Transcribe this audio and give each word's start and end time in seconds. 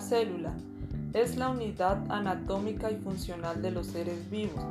célula 0.00 0.52
es 1.12 1.36
la 1.36 1.48
unidad 1.48 1.98
anatómica 2.10 2.90
y 2.90 2.96
funcional 2.96 3.62
de 3.62 3.70
los 3.70 3.86
seres 3.86 4.28
vivos. 4.30 4.62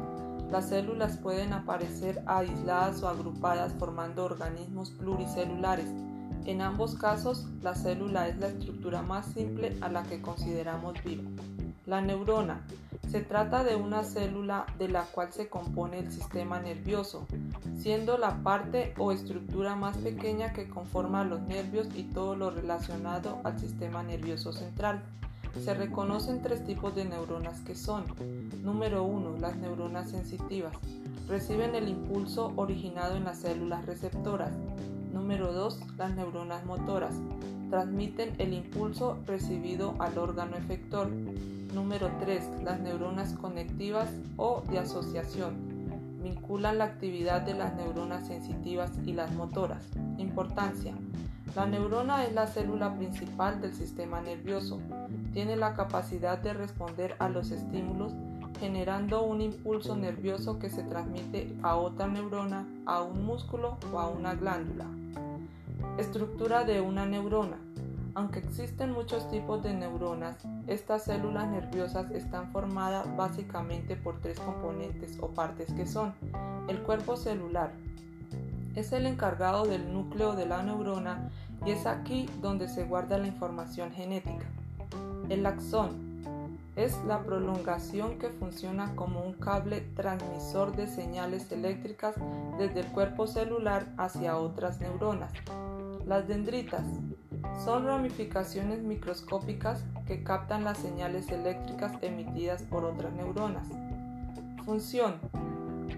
Las 0.52 0.70
células 0.70 1.18
pueden 1.18 1.54
aparecer 1.54 2.22
aisladas 2.28 3.02
o 3.02 3.08
agrupadas 3.08 3.74
formando 3.74 4.26
organismos 4.26 4.92
pluricelulares. 4.92 5.90
En 6.46 6.62
ambos 6.62 6.96
casos, 6.96 7.48
la 7.64 7.74
célula 7.74 8.28
es 8.28 8.38
la 8.38 8.48
estructura 8.48 9.02
más 9.02 9.26
simple 9.26 9.76
a 9.82 9.90
la 9.90 10.04
que 10.04 10.22
consideramos 10.22 11.04
viva. 11.04 11.24
La 11.86 12.02
neurona. 12.02 12.62
Se 13.10 13.22
trata 13.22 13.64
de 13.64 13.76
una 13.76 14.04
célula 14.04 14.66
de 14.78 14.90
la 14.90 15.04
cual 15.04 15.32
se 15.32 15.48
compone 15.48 16.00
el 16.00 16.12
sistema 16.12 16.60
nervioso, 16.60 17.26
siendo 17.78 18.18
la 18.18 18.44
parte 18.44 18.94
o 18.98 19.12
estructura 19.12 19.76
más 19.76 19.98
pequeña 19.98 20.54
que 20.54 20.68
conforma 20.68 21.24
los 21.24 21.42
nervios 21.42 21.88
y 21.96 22.04
todo 22.04 22.36
lo 22.36 22.50
relacionado 22.50 23.40
al 23.44 23.60
sistema 23.60 24.04
nervioso 24.04 24.52
central. 24.52 25.02
Se 25.64 25.74
reconocen 25.74 26.42
tres 26.42 26.66
tipos 26.66 26.94
de 26.96 27.06
neuronas 27.06 27.62
que 27.62 27.76
son, 27.76 28.04
número 28.62 29.04
1, 29.04 29.38
las 29.40 29.56
neuronas 29.56 30.10
sensitivas. 30.10 30.74
Reciben 31.30 31.76
el 31.76 31.88
impulso 31.88 32.52
originado 32.58 33.16
en 33.16 33.24
las 33.24 33.40
células 33.40 33.86
receptoras. 33.86 34.52
Número 35.14 35.54
2, 35.54 35.80
las 35.98 36.14
neuronas 36.14 36.66
motoras. 36.66 37.16
Transmiten 37.76 38.36
el 38.38 38.54
impulso 38.54 39.18
recibido 39.28 39.96
al 40.00 40.18
órgano 40.18 40.56
efector. 40.56 41.10
Número 41.74 42.10
3. 42.22 42.64
Las 42.64 42.80
neuronas 42.80 43.34
conectivas 43.34 44.08
o 44.38 44.64
de 44.70 44.80
asociación. 44.80 45.58
Vinculan 46.24 46.78
la 46.78 46.86
actividad 46.86 47.42
de 47.42 47.54
las 47.54 47.76
neuronas 47.76 48.28
sensitivas 48.28 48.92
y 49.06 49.12
las 49.12 49.34
motoras. 49.34 49.90
Importancia. 50.18 50.94
La 51.54 51.66
neurona 51.66 52.24
es 52.24 52.34
la 52.34 52.48
célula 52.48 52.96
principal 52.96 53.60
del 53.60 53.74
sistema 53.74 54.22
nervioso. 54.22 54.80
Tiene 55.34 55.58
la 55.58 55.74
capacidad 55.74 56.38
de 56.38 56.54
responder 56.54 57.18
a 57.20 57.28
los 57.28 57.52
estímulos 57.52 58.14
generando 58.58 59.24
un 59.24 59.42
impulso 59.42 59.98
nervioso 59.98 60.60
que 60.60 60.70
se 60.70 60.84
transmite 60.84 61.54
a 61.62 61.76
otra 61.76 62.08
neurona, 62.08 62.66
a 62.86 63.02
un 63.02 63.26
músculo 63.26 63.78
o 63.92 64.00
a 64.00 64.08
una 64.08 64.34
glándula. 64.34 64.86
Estructura 65.98 66.64
de 66.64 66.82
una 66.82 67.06
neurona. 67.06 67.58
Aunque 68.14 68.40
existen 68.40 68.92
muchos 68.92 69.30
tipos 69.30 69.62
de 69.62 69.74
neuronas, 69.74 70.38
estas 70.68 71.04
células 71.04 71.50
nerviosas 71.50 72.10
están 72.12 72.52
formadas 72.52 73.06
básicamente 73.18 73.98
por 73.98 74.22
tres 74.22 74.40
componentes 74.40 75.18
o 75.20 75.28
partes 75.28 75.74
que 75.74 75.86
son 75.86 76.14
el 76.70 76.82
cuerpo 76.82 77.18
celular. 77.18 77.74
Es 78.74 78.94
el 78.94 79.06
encargado 79.06 79.66
del 79.66 79.92
núcleo 79.92 80.34
de 80.34 80.46
la 80.46 80.64
neurona 80.64 81.30
y 81.66 81.72
es 81.72 81.86
aquí 81.86 82.30
donde 82.42 82.70
se 82.70 82.86
guarda 82.86 83.18
la 83.18 83.28
información 83.28 83.92
genética. 83.92 84.46
El 85.28 85.46
axón 85.46 86.15
es 86.76 87.02
la 87.06 87.24
prolongación 87.24 88.20
que 88.20 88.30
funciona 88.30 88.96
como 88.96 89.22
un 89.22 89.34
cable 89.34 89.82
transmisor 89.96 90.76
de 90.76 90.88
señales 90.88 91.52
eléctricas 91.52 92.16
desde 92.58 92.82
el 92.82 92.88
cuerpo 92.88 93.28
celular 93.28 93.88
hacia 93.98 94.38
otras 94.38 94.82
neuronas. 94.82 95.32
Las 96.06 96.28
dendritas 96.28 96.84
son 97.64 97.86
ramificaciones 97.86 98.84
microscópicas 98.84 99.84
que 100.06 100.24
captan 100.24 100.64
las 100.64 100.78
señales 100.78 101.30
eléctricas 101.30 101.94
emitidas 102.02 102.62
por 102.64 102.84
otras 102.84 103.14
neuronas. 103.14 103.68
Función. 104.66 105.16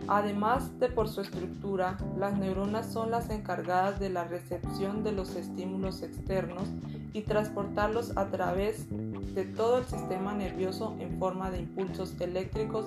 Además 0.08 0.80
de 0.80 0.90
por 0.90 1.10
su 1.10 1.22
estructura, 1.22 1.98
las 2.18 2.38
neuronas 2.38 2.92
son 2.92 3.12
las 3.12 3.30
encargadas 3.30 4.00
de 4.00 4.10
la 4.10 4.26
recepción 4.26 5.04
de 5.04 5.12
los 5.12 5.36
estímulos 5.36 6.02
externos 6.02 6.68
y 7.14 7.22
transportarlos 7.22 8.16
a 8.18 8.28
través 8.28 8.86
de 8.90 9.46
todo 9.46 9.80
el 9.80 9.86
sistema 9.86 10.34
nervioso 10.34 10.96
en 11.00 11.18
forma 11.20 11.52
de 11.52 11.60
impulsos 11.60 12.20
eléctricos 12.20 12.86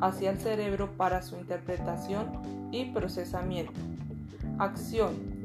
hacia 0.00 0.30
el 0.30 0.38
cerebro 0.38 0.90
para 0.96 1.22
su 1.22 1.36
interpretación 1.36 2.26
y 2.72 2.86
procesamiento. 2.86 3.72
Acción 4.58 5.38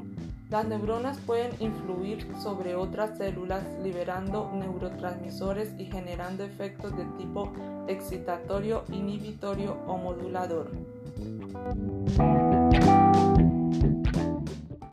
las 0.54 0.68
neuronas 0.68 1.18
pueden 1.18 1.50
influir 1.58 2.28
sobre 2.40 2.76
otras 2.76 3.18
células 3.18 3.64
liberando 3.82 4.52
neurotransmisores 4.54 5.72
y 5.78 5.86
generando 5.86 6.44
efectos 6.44 6.96
de 6.96 7.04
tipo 7.18 7.52
excitatorio, 7.88 8.84
inhibitorio 8.92 9.78
o 9.88 9.96
modulador. 9.96 10.70